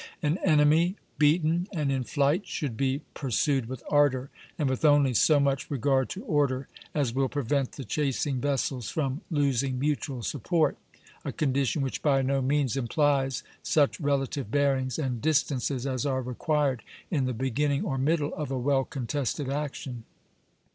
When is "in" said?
1.91-2.03, 17.11-17.25